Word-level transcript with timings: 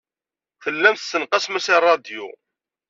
Tellam 0.63 0.95
tessenqasem-as 0.97 1.67
i 1.75 1.75
ṛṛadyu. 1.81 2.27